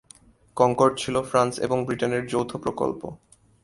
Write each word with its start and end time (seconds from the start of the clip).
Concord 0.57 0.93
ছিল 0.97 1.15
France 1.21 1.53
এবং 1.59 1.77
ব্রিটেনের 1.85 2.23
যৌথ 2.27 2.51
প্রকল্প। 2.57 3.01